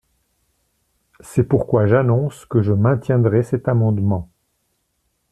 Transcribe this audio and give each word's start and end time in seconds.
C’est 1.19 1.43
pourquoi 1.43 1.85
j’annonce 1.85 2.45
que 2.47 2.63
je 2.63 2.73
maintiendrai 2.73 3.43
cet 3.43 3.67
amendement. 3.67 4.31